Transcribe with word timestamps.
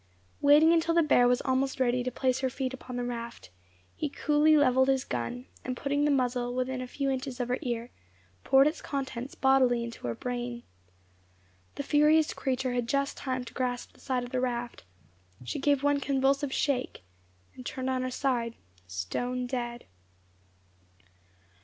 Waiting 0.41 0.73
until 0.73 0.95
the 0.95 1.03
bear 1.03 1.27
was 1.27 1.41
almost 1.41 1.79
ready 1.79 2.01
to 2.03 2.11
place 2.11 2.39
her 2.39 2.49
feet 2.49 2.73
upon 2.73 2.95
the 2.95 3.03
raft, 3.03 3.51
he 3.95 4.09
coolly 4.09 4.57
levelled 4.57 4.87
his 4.87 5.03
gun, 5.03 5.45
and 5.63 5.77
putting 5.77 6.05
the 6.05 6.09
muzzle 6.09 6.55
within 6.55 6.81
a 6.81 6.87
few 6.87 7.11
inches 7.11 7.39
of 7.39 7.49
her 7.49 7.59
ear, 7.61 7.91
poured 8.43 8.65
its 8.65 8.81
contents 8.81 9.35
bodily 9.35 9.83
into 9.83 10.07
her 10.07 10.15
brain. 10.15 10.63
The 11.75 11.83
furious 11.83 12.33
creature 12.33 12.73
had 12.73 12.87
just 12.89 13.15
time 13.15 13.45
to 13.45 13.53
grasp 13.53 13.91
the 13.93 13.99
side 13.99 14.23
of 14.23 14.31
the 14.31 14.41
raft; 14.41 14.85
she 15.43 15.59
gave 15.59 15.83
one 15.83 15.99
convulsive 15.99 16.51
shake, 16.51 17.03
and 17.53 17.63
turned 17.63 17.91
on 17.91 18.01
her 18.01 18.09
side, 18.09 18.55
stone 18.87 19.45
dead. 19.45 19.85